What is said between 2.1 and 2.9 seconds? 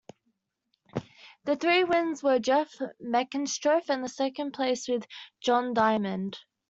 were with Jeff